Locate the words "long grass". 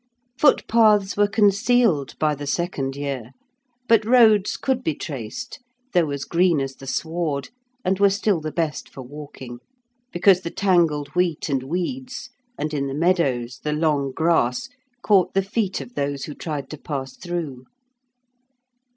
13.73-14.69